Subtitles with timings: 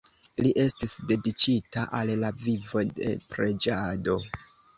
[0.45, 4.19] Li estis dediĉita al la vivo de preĝado.